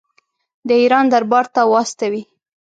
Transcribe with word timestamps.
د 0.67 0.69
ایران 0.81 1.05
دربار 1.13 1.45
ته 1.55 1.61
واستوي. 1.71 2.23